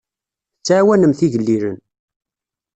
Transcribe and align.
Tettɛawanemt 0.57 1.25
igellilen. 1.25 1.77